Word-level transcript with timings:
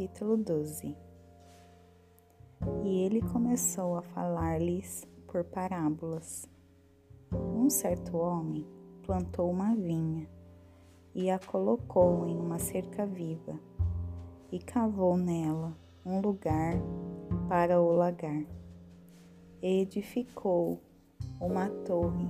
capítulo 0.00 0.38
12 0.38 0.96
E 2.84 3.02
ele 3.04 3.20
começou 3.20 3.96
a 3.98 4.02
falar-lhes 4.02 5.06
por 5.26 5.44
parábolas. 5.44 6.48
Um 7.30 7.68
certo 7.68 8.16
homem 8.16 8.66
plantou 9.02 9.50
uma 9.50 9.74
vinha 9.74 10.26
e 11.14 11.30
a 11.30 11.38
colocou 11.38 12.26
em 12.26 12.34
uma 12.34 12.58
cerca 12.58 13.04
viva 13.04 13.60
e 14.50 14.58
cavou 14.58 15.18
nela 15.18 15.76
um 16.06 16.18
lugar 16.22 16.76
para 17.46 17.78
o 17.78 17.92
lagar. 17.92 18.46
Edificou 19.60 20.80
uma 21.38 21.68
torre 21.84 22.26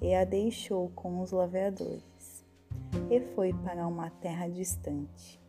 e 0.00 0.14
a 0.14 0.24
deixou 0.24 0.88
com 0.94 1.20
os 1.20 1.30
lavradores 1.30 2.42
e 3.10 3.20
foi 3.34 3.52
para 3.52 3.86
uma 3.86 4.08
terra 4.08 4.48
distante 4.48 5.39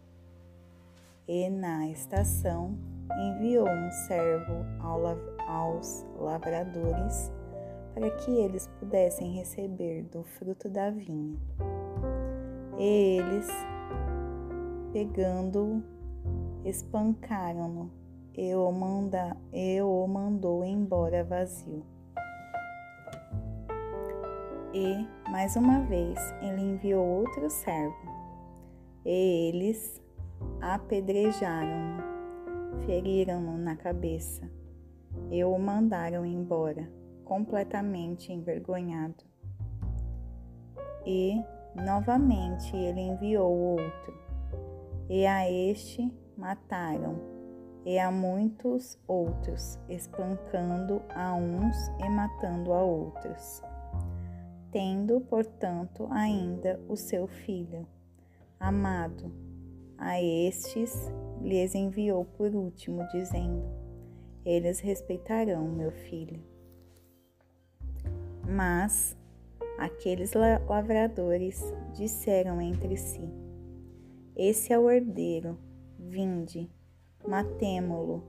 e 1.32 1.50
na 1.50 1.88
estação 1.88 2.78
enviou 3.18 3.66
um 3.66 3.90
servo 4.06 4.66
aos 5.48 6.06
lavradores 6.20 7.32
para 7.94 8.12
que 8.12 8.32
eles 8.32 8.68
pudessem 8.78 9.32
receber 9.32 10.04
do 10.12 10.24
fruto 10.24 10.68
da 10.68 10.90
vinha. 10.90 11.40
E 12.78 13.18
eles, 13.18 13.48
pegando-o, 14.92 15.82
espancaram-no 16.66 17.90
e 18.36 18.54
o, 18.54 18.70
manda, 18.70 19.38
e 19.54 19.82
o 19.82 20.06
mandou 20.08 20.66
embora 20.66 21.24
vazio. 21.24 21.86
E, 24.74 25.08
mais 25.32 25.56
uma 25.56 25.80
vez, 25.84 26.20
ele 26.42 26.62
enviou 26.62 27.06
outro 27.06 27.50
servo, 27.50 27.96
e 29.06 29.50
eles, 29.50 30.01
apedrejaram-no, 30.62 32.04
feriram-no 32.86 33.58
na 33.58 33.76
cabeça 33.76 34.50
e 35.30 35.44
o 35.44 35.58
mandaram 35.58 36.26
embora, 36.26 36.90
completamente 37.26 38.32
envergonhado. 38.32 39.24
E, 41.06 41.42
novamente, 41.76 42.76
ele 42.76 43.02
enviou 43.02 43.52
outro, 43.52 44.14
e 45.10 45.26
a 45.26 45.50
este 45.50 46.14
mataram, 46.38 47.16
e 47.86 47.98
a 47.98 48.12
muitos 48.12 49.00
outros, 49.08 49.80
espancando 49.90 51.02
a 51.16 51.34
uns 51.34 51.76
e 52.00 52.10
matando 52.10 52.74
a 52.74 52.82
outros. 52.84 53.62
Tendo, 54.72 55.20
portanto, 55.22 56.08
ainda 56.12 56.80
o 56.88 56.96
seu 56.96 57.28
filho, 57.28 57.86
amado, 58.60 59.32
a 60.02 60.20
estes 60.20 61.12
lhes 61.40 61.76
enviou 61.76 62.26
por 62.26 62.56
último, 62.56 63.08
dizendo: 63.10 63.64
Eles 64.44 64.80
respeitarão 64.80 65.68
meu 65.68 65.92
filho. 65.92 66.42
Mas 68.44 69.16
aqueles 69.78 70.34
lavradores 70.34 71.64
disseram 71.94 72.60
entre 72.60 72.98
si: 72.98 73.30
Esse 74.36 74.74
é 74.74 74.80
o 74.80 74.90
herdeiro, 74.90 75.56
vinde, 76.00 76.68
matemo-lo, 77.26 78.24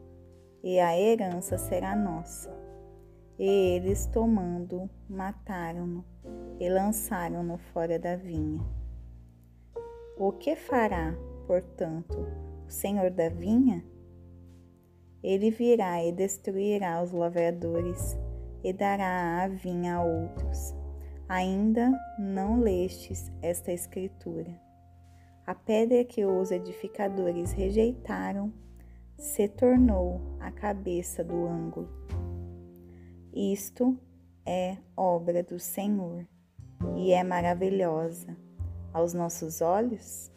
e 0.63 0.79
a 0.79 0.97
herança 0.97 1.57
será 1.57 1.97
nossa. 1.97 2.55
E 3.39 3.49
eles, 3.49 4.07
tomando, 4.07 4.91
mataram-no 5.09 6.05
e 6.61 6.69
lançaram-no 6.69 7.57
fora 7.57 7.99
da 7.99 8.15
vinha. 8.15 8.61
O 10.19 10.31
que 10.33 10.55
fará 10.55 11.17
portanto, 11.47 12.27
o 12.67 12.71
senhor 12.71 13.11
da 13.11 13.29
vinha? 13.29 13.85
Ele 15.23 15.51
virá 15.51 16.03
e 16.05 16.11
destruirá 16.11 17.03
os 17.03 17.13
lavradores 17.13 18.19
e 18.65 18.73
dará 18.73 19.43
a 19.43 19.49
vinha 19.49 19.97
a 19.97 20.05
outros. 20.05 20.75
Ainda 21.29 21.91
não 22.19 22.61
lestes 22.61 23.31
esta 23.41 23.73
escritura. 23.73 24.61
A 25.47 25.55
pedra 25.55 26.05
que 26.05 26.25
os 26.25 26.51
edificadores 26.51 27.53
rejeitaram 27.53 28.53
se 29.17 29.49
tornou 29.49 30.21
a 30.41 30.51
cabeça 30.51 31.23
do 31.23 31.47
ângulo. 31.47 31.89
Isto 33.33 33.97
é 34.45 34.77
obra 34.97 35.43
do 35.43 35.59
Senhor 35.59 36.27
e 36.97 37.13
é 37.13 37.23
maravilhosa 37.23 38.37
aos 38.93 39.15
nossos 39.15 39.61
olhos? 39.61 40.31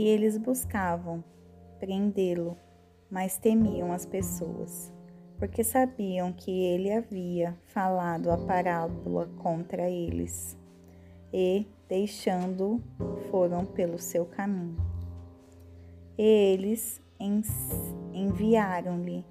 E 0.00 0.08
eles 0.08 0.38
buscavam 0.38 1.22
prendê-lo, 1.78 2.56
mas 3.10 3.36
temiam 3.36 3.92
as 3.92 4.06
pessoas, 4.06 4.90
porque 5.38 5.62
sabiam 5.62 6.32
que 6.32 6.50
ele 6.50 6.90
havia 6.90 7.54
falado 7.66 8.30
a 8.30 8.38
parábola 8.38 9.26
contra 9.36 9.90
eles. 9.90 10.56
E, 11.30 11.66
deixando, 11.86 12.82
foram 13.30 13.66
pelo 13.66 13.98
seu 13.98 14.24
caminho. 14.24 14.78
E 16.16 16.22
eles 16.54 16.98
enviaram-lhe 18.14 19.22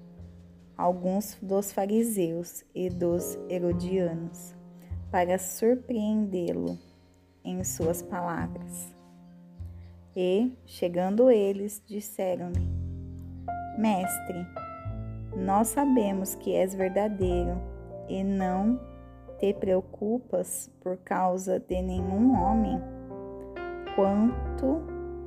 alguns 0.76 1.36
dos 1.42 1.72
fariseus 1.72 2.64
e 2.72 2.88
dos 2.88 3.36
herodianos 3.48 4.54
para 5.10 5.36
surpreendê-lo 5.36 6.78
em 7.42 7.64
suas 7.64 8.02
palavras. 8.02 8.99
E, 10.22 10.52
chegando 10.66 11.30
eles, 11.30 11.82
disseram-lhe: 11.86 12.68
Mestre, 13.78 14.46
nós 15.34 15.68
sabemos 15.68 16.34
que 16.34 16.54
és 16.54 16.74
verdadeiro 16.74 17.58
e 18.06 18.22
não 18.22 18.78
te 19.38 19.54
preocupas 19.54 20.70
por 20.82 20.98
causa 20.98 21.58
de 21.58 21.80
nenhum 21.80 22.38
homem, 22.38 22.78
quanto 23.96 24.82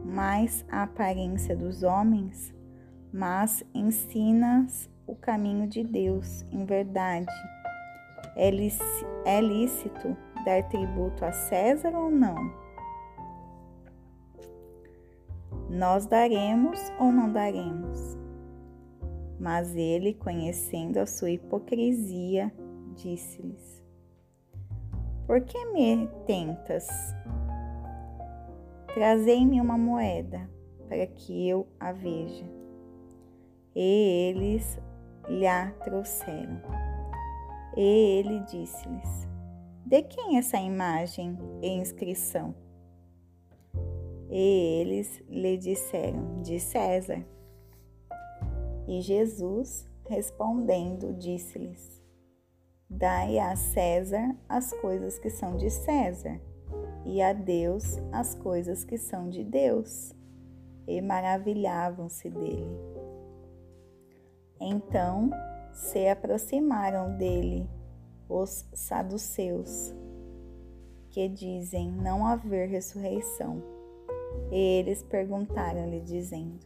mais 0.06 0.64
a 0.70 0.84
aparência 0.84 1.56
dos 1.56 1.82
homens, 1.82 2.54
mas 3.12 3.64
ensinas 3.74 4.88
o 5.08 5.16
caminho 5.16 5.68
de 5.68 5.84
Deus 5.84 6.46
em 6.52 6.66
verdade. 6.66 7.34
É, 8.36 8.50
é 9.26 9.42
lícito 9.42 10.16
dar 10.46 10.62
tributo 10.70 11.26
a 11.26 11.32
César 11.32 11.96
ou 11.96 12.12
não? 12.12 12.63
Nós 15.74 16.06
daremos 16.06 16.80
ou 17.00 17.12
não 17.12 17.34
daremos? 17.34 18.16
Mas 19.40 19.76
ele, 19.76 20.14
conhecendo 20.14 21.00
a 21.00 21.08
sua 21.08 21.32
hipocrisia, 21.32 22.54
disse-lhes: 22.96 23.84
Por 25.26 25.42
que 25.42 25.66
me 25.74 26.08
tentas? 26.28 26.88
Trazei-me 28.94 29.60
uma 29.60 29.76
moeda 29.76 30.48
para 30.88 31.08
que 31.08 31.50
eu 31.50 31.68
a 31.80 31.92
veja. 31.92 32.46
E 33.76 34.30
eles 34.30 34.80
lhe 35.28 35.72
trouxeram. 35.84 36.62
E 37.76 38.20
ele 38.20 38.42
disse-lhes: 38.42 39.28
De 39.88 40.04
quem 40.04 40.38
essa 40.38 40.58
imagem 40.58 41.36
e 41.64 41.70
inscrição? 41.70 42.54
E 44.30 44.82
eles 44.82 45.22
lhe 45.28 45.58
disseram: 45.58 46.42
De 46.42 46.60
César. 46.60 47.24
E 48.88 49.02
Jesus, 49.02 49.90
respondendo, 50.08 51.14
disse-lhes: 51.14 52.02
Dai 52.90 53.40
a 53.40 53.56
César 53.56 54.36
as 54.48 54.74
coisas 54.80 55.18
que 55.20 55.30
são 55.30 55.58
de 55.58 55.70
César, 55.70 56.40
e 57.06 57.22
a 57.22 57.34
Deus 57.34 57.98
as 58.12 58.36
coisas 58.36 58.84
que 58.84 58.98
são 58.98 59.30
de 59.30 59.44
Deus. 59.44 60.14
E 60.86 61.02
maravilhavam-se 61.02 62.30
dele. 62.30 62.78
Então 64.60 65.30
se 65.72 66.08
aproximaram 66.08 67.18
dele 67.18 67.70
os 68.30 68.66
saduceus, 68.74 69.94
que 71.10 71.28
dizem 71.30 71.92
não 71.92 72.26
haver 72.26 72.68
ressurreição 72.68 73.64
eles 74.52 75.04
perguntaram-lhe, 75.04 76.00
dizendo: 76.02 76.60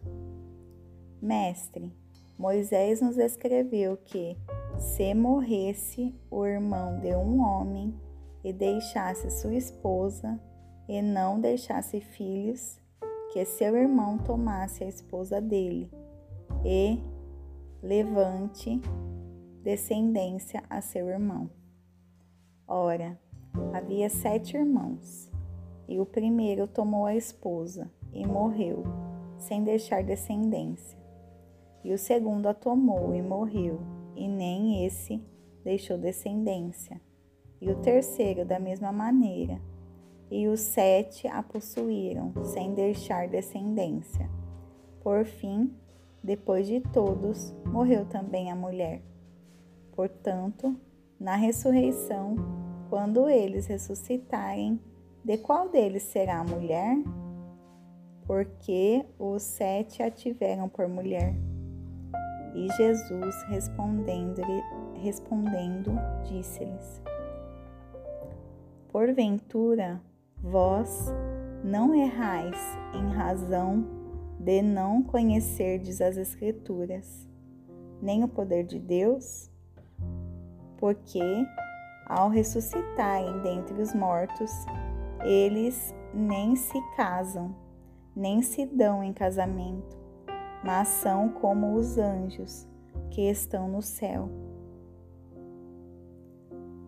Mestre, 1.21 1.93
Moisés 2.37 3.01
nos 3.01 3.17
escreveu 3.17 3.97
que, 3.97 4.37
se 4.77 5.13
morresse 5.13 6.13
o 6.29 6.45
irmão 6.45 6.99
de 6.99 7.15
um 7.15 7.41
homem 7.41 7.99
e 8.43 8.53
deixasse 8.53 9.29
sua 9.31 9.55
esposa 9.55 10.39
e 10.87 11.01
não 11.01 11.39
deixasse 11.39 11.99
filhos, 11.99 12.79
que 13.33 13.43
seu 13.43 13.75
irmão 13.75 14.17
tomasse 14.17 14.83
a 14.83 14.87
esposa 14.87 15.41
dele 15.41 15.91
e 16.63 17.01
levante 17.81 18.79
descendência 19.63 20.63
a 20.69 20.79
seu 20.79 21.09
irmão. 21.09 21.49
Ora, 22.67 23.19
havia 23.73 24.09
sete 24.09 24.55
irmãos. 24.55 25.31
E 25.87 25.99
o 25.99 26.05
primeiro 26.05 26.67
tomou 26.67 27.05
a 27.05 27.15
esposa 27.15 27.89
e 28.11 28.25
morreu, 28.25 28.83
sem 29.37 29.63
deixar 29.63 30.03
descendência. 30.03 30.97
E 31.83 31.93
o 31.93 31.97
segundo 31.97 32.47
a 32.47 32.53
tomou 32.53 33.15
e 33.15 33.21
morreu, 33.21 33.79
e 34.15 34.27
nem 34.27 34.85
esse 34.85 35.23
deixou 35.63 35.97
descendência. 35.97 36.99
E 37.61 37.71
o 37.71 37.75
terceiro, 37.75 38.45
da 38.45 38.59
mesma 38.59 38.91
maneira. 38.91 39.61
E 40.29 40.47
os 40.47 40.59
sete 40.59 41.27
a 41.27 41.41
possuíram, 41.41 42.33
sem 42.43 42.73
deixar 42.73 43.27
descendência. 43.27 44.29
Por 45.01 45.23
fim, 45.25 45.73
depois 46.21 46.67
de 46.67 46.81
todos, 46.81 47.55
morreu 47.65 48.05
também 48.05 48.51
a 48.51 48.55
mulher. 48.55 49.01
Portanto, 49.93 50.75
na 51.19 51.35
ressurreição, 51.35 52.35
quando 52.89 53.29
eles 53.29 53.65
ressuscitarem, 53.67 54.79
de 55.27 55.37
qual 55.37 55.67
deles 55.67 56.03
será 56.03 56.39
a 56.39 56.43
mulher? 56.45 56.95
Porque 58.25 59.05
os 59.19 59.43
sete 59.43 60.01
a 60.01 60.09
tiveram 60.09 60.69
por 60.69 60.87
mulher. 60.87 61.35
E 62.55 62.69
Jesus 62.77 63.35
respondendo, 63.49 64.41
respondendo 64.95 65.91
disse-lhes: 66.23 67.01
Porventura, 68.89 70.01
vós 70.41 71.07
não 71.61 71.93
errais 71.93 72.55
em 72.93 73.09
razão 73.09 73.85
de 74.39 74.61
não 74.61 75.03
conhecerdes 75.03 75.99
as 75.99 76.15
Escrituras, 76.15 77.27
nem 78.01 78.23
o 78.23 78.29
poder 78.29 78.63
de 78.63 78.79
Deus? 78.79 79.51
Porque, 80.77 81.45
ao 82.07 82.29
ressuscitarem 82.29 83.41
dentre 83.41 83.81
os 83.81 83.93
mortos, 83.93 84.51
eles 85.27 85.93
nem 86.13 86.55
se 86.55 86.81
casam, 86.95 87.53
nem 88.15 88.41
se 88.41 88.65
dão 88.65 89.03
em 89.03 89.11
casamento, 89.11 89.97
mas 90.63 90.87
são 90.87 91.27
como 91.27 91.73
os 91.73 91.97
anjos 91.97 92.65
que 93.11 93.29
estão 93.29 93.67
no 93.67 93.81
céu. 93.81 94.29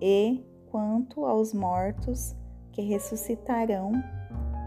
E 0.01 0.41
quanto 0.71 1.25
aos 1.25 1.53
mortos 1.53 2.33
que 2.71 2.81
ressuscitarão, 2.81 3.91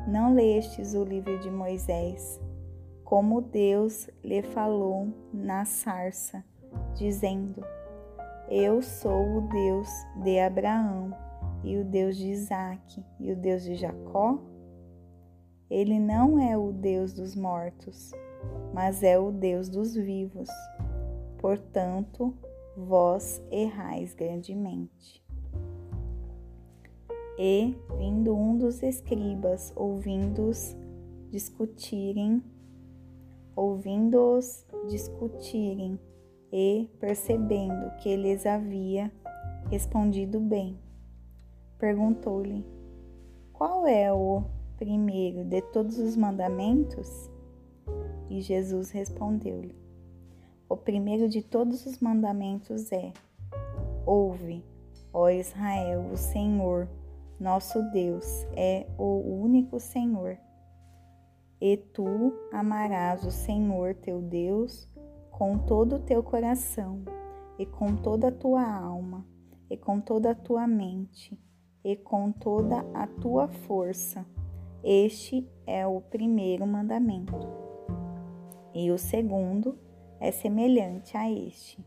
não 0.06 0.34
lestes 0.34 0.92
o 0.92 1.02
livro 1.02 1.38
de 1.40 1.50
Moisés, 1.50 2.38
como 3.02 3.40
Deus 3.40 4.10
lhe 4.22 4.42
falou 4.42 5.08
na 5.32 5.64
sarça, 5.64 6.44
dizendo: 6.94 7.64
Eu 8.50 8.82
sou 8.82 9.38
o 9.38 9.40
Deus 9.48 9.88
de 10.22 10.38
Abraão, 10.38 11.16
e 11.64 11.78
o 11.78 11.84
Deus 11.84 12.16
de 12.16 12.28
Isaque, 12.28 13.04
e 13.18 13.32
o 13.32 13.36
Deus 13.36 13.62
de 13.62 13.74
Jacó? 13.74 14.38
Ele 15.70 15.98
não 15.98 16.38
é 16.38 16.56
o 16.56 16.72
Deus 16.72 17.12
dos 17.12 17.34
mortos, 17.34 18.12
mas 18.74 19.02
é 19.02 19.18
o 19.18 19.30
Deus 19.30 19.68
dos 19.68 19.94
vivos. 19.94 20.48
Portanto, 21.38 22.34
vós 22.76 23.42
errais 23.50 24.14
grandemente. 24.14 25.22
E, 27.38 27.74
vindo 27.96 28.36
um 28.36 28.56
dos 28.56 28.82
escribas, 28.82 29.72
ouvindo-os 29.74 30.76
discutirem, 31.30 32.42
ouvindo-os 33.56 34.66
discutirem, 34.88 35.98
e 36.52 36.90
percebendo 37.00 37.90
que 38.02 38.10
eles 38.10 38.44
havia 38.44 39.10
respondido 39.70 40.38
bem, 40.38 40.78
perguntou-lhe: 41.82 42.64
Qual 43.52 43.88
é 43.88 44.12
o 44.12 44.44
primeiro 44.76 45.44
de 45.44 45.60
todos 45.60 45.98
os 45.98 46.16
mandamentos? 46.16 47.28
E 48.30 48.40
Jesus 48.40 48.92
respondeu-lhe: 48.92 49.74
O 50.68 50.76
primeiro 50.76 51.28
de 51.28 51.42
todos 51.42 51.84
os 51.84 51.98
mandamentos 51.98 52.92
é: 52.92 53.12
Ouve, 54.06 54.64
ó 55.12 55.28
Israel, 55.28 56.08
o 56.12 56.16
Senhor, 56.16 56.88
nosso 57.40 57.82
Deus, 57.90 58.46
é 58.54 58.86
o 58.96 59.42
único 59.42 59.80
Senhor. 59.80 60.38
E 61.60 61.76
tu 61.76 62.32
amarás 62.52 63.24
o 63.24 63.30
Senhor 63.32 63.96
teu 63.96 64.22
Deus 64.22 64.88
com 65.32 65.58
todo 65.58 65.96
o 65.96 66.00
teu 66.00 66.22
coração, 66.22 67.02
e 67.58 67.66
com 67.66 67.96
toda 67.96 68.28
a 68.28 68.32
tua 68.32 68.64
alma, 68.64 69.26
e 69.68 69.76
com 69.76 70.00
toda 70.00 70.30
a 70.30 70.34
tua 70.34 70.64
mente 70.68 71.36
e 71.84 71.96
com 71.96 72.30
toda 72.30 72.84
a 72.94 73.06
tua 73.06 73.48
força. 73.48 74.24
Este 74.82 75.48
é 75.66 75.86
o 75.86 76.00
primeiro 76.00 76.66
mandamento. 76.66 77.38
E 78.74 78.90
o 78.90 78.98
segundo 78.98 79.78
é 80.20 80.30
semelhante 80.30 81.16
a 81.16 81.30
este: 81.30 81.84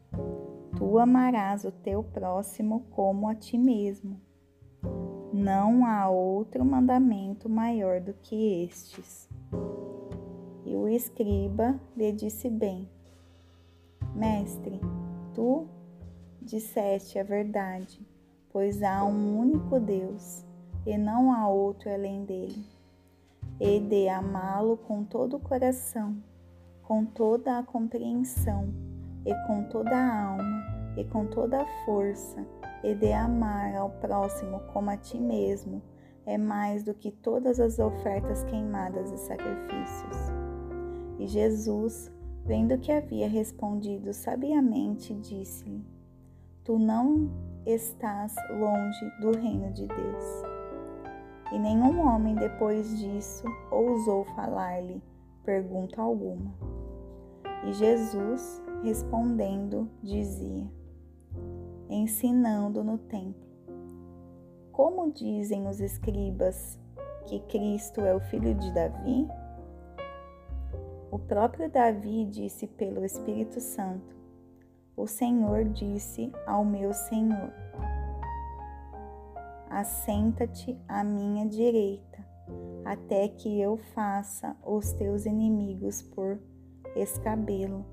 Tu 0.78 1.00
amarás 1.00 1.66
o 1.66 1.72
teu 1.72 2.04
próximo 2.04 2.86
como 2.92 3.28
a 3.28 3.36
ti 3.36 3.58
mesmo. 3.58 4.20
Não 5.34 5.86
há 5.86 6.10
outro 6.10 6.64
mandamento 6.64 7.50
maior 7.50 8.00
do 8.00 8.14
que 8.14 8.64
estes. 8.64 9.28
E 10.66 10.76
o 10.76 10.88
escriba 10.88 11.80
lhe 11.96 12.12
disse 12.12 12.50
bem: 12.50 12.90
Mestre, 14.14 14.80
tu 15.34 15.68
disseste 16.42 17.20
a 17.20 17.24
verdade 17.24 18.00
pois 18.56 18.82
há 18.82 19.04
um 19.04 19.38
único 19.38 19.82
Deus 19.82 20.46
e 20.86 20.98
não 20.98 21.34
há 21.34 21.46
outro 21.46 21.92
além 21.92 22.24
dele. 22.24 22.66
E 23.60 23.82
de 23.82 24.08
amá-lo 24.08 24.78
com 24.78 25.04
todo 25.04 25.36
o 25.36 25.40
coração, 25.42 26.16
com 26.82 27.04
toda 27.04 27.58
a 27.58 27.64
compreensão, 27.64 28.74
e 29.26 29.36
com 29.46 29.64
toda 29.64 29.94
a 29.94 30.30
alma, 30.30 30.94
e 30.96 31.04
com 31.04 31.26
toda 31.26 31.64
a 31.64 31.66
força, 31.84 32.48
e 32.82 32.96
de 32.96 33.12
amar 33.12 33.76
ao 33.76 33.90
próximo 33.90 34.62
como 34.72 34.90
a 34.90 34.96
ti 34.96 35.20
mesmo, 35.20 35.82
é 36.26 36.38
mais 36.38 36.82
do 36.82 36.94
que 36.94 37.12
todas 37.12 37.60
as 37.60 37.78
ofertas 37.78 38.42
queimadas 38.46 39.12
e 39.12 39.18
sacrifícios. 39.18 40.18
E 41.20 41.28
Jesus, 41.28 42.10
vendo 42.46 42.78
que 42.78 42.94
havia 42.94 43.28
respondido 43.28 44.14
sabiamente, 44.14 45.14
disse-lhe: 45.14 45.86
Tu 46.64 46.80
não 46.80 47.30
estás 47.66 48.36
longe 48.50 49.12
do 49.20 49.32
reino 49.32 49.72
de 49.74 49.88
Deus. 49.88 50.26
E 51.52 51.60
nenhum 51.60 52.00
homem 52.08 52.36
depois 52.36 53.00
disso 53.00 53.46
ousou 53.72 54.26
falar-lhe 54.36 55.02
pergunta 55.44 56.02
alguma. 56.02 56.54
E 57.64 57.74
Jesus, 57.74 58.62
respondendo, 58.84 59.90
dizia, 60.02 60.70
ensinando 61.90 62.84
no 62.84 62.98
templo: 62.98 63.48
Como 64.72 65.12
dizem 65.12 65.68
os 65.68 65.80
escribas 65.80 66.80
que 67.28 67.40
Cristo 67.42 68.02
é 68.02 68.16
o 68.16 68.20
filho 68.20 68.54
de 68.54 68.72
Davi? 68.72 69.28
O 71.12 71.18
próprio 71.18 71.70
Davi 71.70 72.26
disse 72.26 72.68
pelo 72.68 73.06
Espírito 73.06 73.60
Santo: 73.60 74.16
o 74.98 75.08
Senhor 75.08 75.66
disse 75.66 76.32
ao 76.46 76.64
meu 76.64 76.94
Senhor: 76.94 77.52
Assenta-te 79.70 80.78
à 80.88 81.04
minha 81.04 81.46
direita, 81.46 82.26
até 82.86 83.28
que 83.28 83.60
eu 83.60 83.78
faça 83.78 84.56
os 84.66 84.94
teus 84.94 85.26
inimigos 85.26 86.02
por 86.02 86.40
escabelo. 86.96 87.86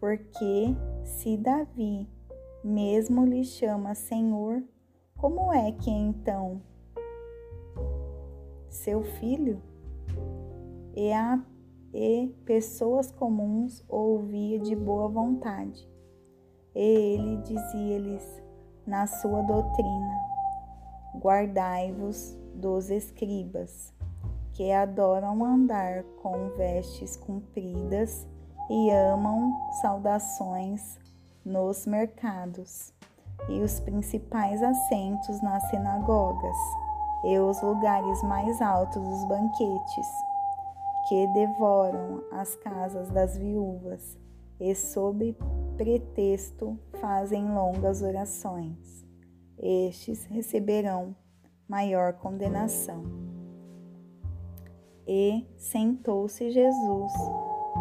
Porque 0.00 0.74
se 1.04 1.36
Davi 1.36 2.08
mesmo 2.64 3.24
lhe 3.24 3.44
chama 3.44 3.94
Senhor, 3.94 4.62
como 5.16 5.52
é 5.52 5.70
que 5.72 5.90
então 5.90 6.62
seu 8.68 9.02
filho 9.02 9.60
e, 10.96 11.12
a, 11.12 11.44
e 11.92 12.34
pessoas 12.44 13.12
comuns 13.12 13.84
ouvia 13.88 14.58
de 14.58 14.74
boa 14.74 15.08
vontade? 15.08 15.90
Ele 16.74 17.36
dizia-lhes 17.38 18.42
na 18.86 19.06
sua 19.06 19.42
doutrina: 19.42 20.20
Guardai-vos 21.16 22.36
dos 22.54 22.90
escribas, 22.90 23.92
que 24.52 24.70
adoram 24.70 25.44
andar 25.44 26.04
com 26.22 26.50
vestes 26.50 27.16
compridas 27.16 28.26
e 28.68 28.90
amam 28.90 29.52
saudações 29.80 30.98
nos 31.44 31.86
mercados 31.86 32.92
e 33.48 33.60
os 33.60 33.80
principais 33.80 34.62
assentos 34.62 35.40
nas 35.42 35.62
sinagogas 35.70 36.56
e 37.24 37.38
os 37.38 37.60
lugares 37.62 38.22
mais 38.22 38.60
altos 38.62 39.02
dos 39.02 39.24
banquetes, 39.24 40.06
que 41.08 41.26
devoram 41.28 42.22
as 42.32 42.54
casas 42.56 43.08
das 43.10 43.36
viúvas 43.36 44.16
e 44.60 44.74
sob 44.74 45.36
pretexto 45.80 46.78
fazem 47.00 47.54
longas 47.54 48.02
orações. 48.02 49.02
Estes 49.58 50.26
receberão 50.26 51.16
maior 51.66 52.12
condenação. 52.12 53.02
E 55.08 55.48
sentou-se 55.56 56.50
Jesus 56.50 57.12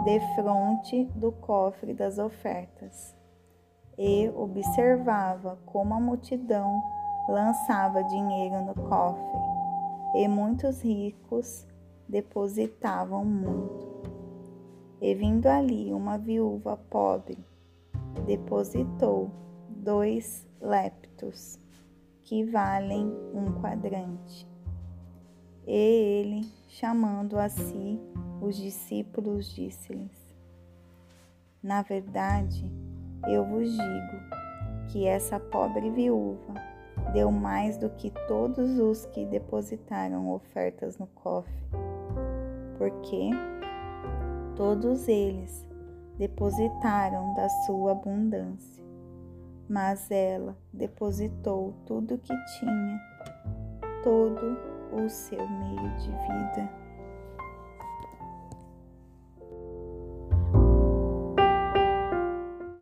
defronte 0.05 1.03
do 1.13 1.29
cofre 1.29 1.93
das 1.93 2.17
ofertas 2.19 3.13
e 3.97 4.29
observava 4.29 5.59
como 5.65 5.93
a 5.93 5.99
multidão 5.99 6.81
lançava 7.27 8.01
dinheiro 8.01 8.61
no 8.61 8.75
cofre 8.75 9.39
e 10.15 10.25
muitos 10.25 10.81
ricos 10.81 11.67
depositavam 12.07 13.25
muito. 13.25 13.89
E 15.01 15.13
vindo 15.13 15.47
ali 15.47 15.91
uma 15.91 16.17
viúva 16.17 16.77
pobre, 16.89 17.48
depositou 18.25 19.31
dois 19.69 20.47
leptos, 20.61 21.59
que 22.23 22.43
valem 22.43 23.07
um 23.33 23.59
quadrante. 23.61 24.47
E 25.65 25.71
ele, 25.71 26.51
chamando 26.67 27.37
a 27.37 27.49
si 27.49 27.99
os 28.41 28.55
discípulos, 28.55 29.53
disse-lhes: 29.53 30.35
Na 31.61 31.81
verdade, 31.81 32.71
eu 33.27 33.45
vos 33.45 33.69
digo 33.71 34.39
que 34.91 35.05
essa 35.05 35.39
pobre 35.39 35.89
viúva 35.89 36.53
deu 37.13 37.31
mais 37.31 37.77
do 37.77 37.89
que 37.89 38.11
todos 38.27 38.77
os 38.79 39.05
que 39.07 39.25
depositaram 39.25 40.31
ofertas 40.31 40.97
no 40.97 41.07
cofre, 41.07 41.53
porque 42.77 43.29
todos 44.55 45.07
eles 45.07 45.68
depositaram 46.19 47.33
da 47.33 47.47
sua 47.65 47.93
abundância, 47.93 48.83
mas 49.69 50.11
ela 50.11 50.57
depositou 50.73 51.73
tudo 51.85 52.15
o 52.15 52.17
que 52.17 52.33
tinha, 52.59 52.99
todo 54.03 54.57
o 54.91 55.09
seu 55.09 55.47
meio 55.47 55.97
de 55.97 56.11
vida. 56.11 56.78